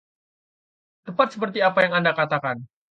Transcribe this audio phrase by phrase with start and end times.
[1.07, 2.57] Tepat seperti apa yang Anda katakan.